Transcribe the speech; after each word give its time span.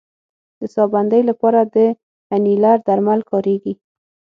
د 0.59 0.61
ساه 0.73 0.87
بندۍ 0.93 1.21
لپاره 1.29 1.59
د 1.75 1.77
انیلر 2.35 2.77
درمل 2.87 3.19
کارېږي. 3.31 3.73